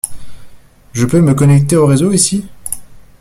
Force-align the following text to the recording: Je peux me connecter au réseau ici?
Je 0.93 1.05
peux 1.05 1.21
me 1.21 1.35
connecter 1.35 1.75
au 1.75 1.85
réseau 1.85 2.11
ici? 2.11 2.43